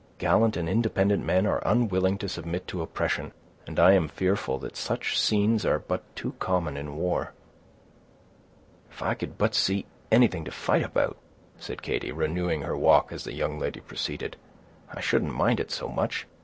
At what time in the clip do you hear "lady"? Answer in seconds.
13.59-13.79